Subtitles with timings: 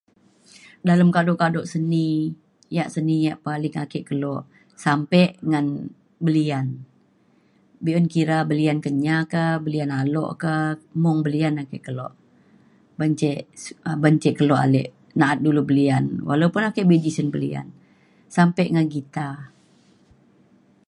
[0.87, 2.05] dalem kado kado seni
[2.77, 4.35] yak seni yak paling ake kelo
[4.83, 5.65] sampe ngan
[6.25, 6.65] belian
[7.83, 10.53] be'un kira belian Kenyah ka belian alok ka
[11.03, 12.07] mung belian ake kelo
[12.97, 13.31] ban ce
[14.01, 14.81] ban ce kelo ale
[15.19, 17.67] na'at dulu belian walaupun ake be tisen belian
[18.35, 19.35] sampe ngan guitar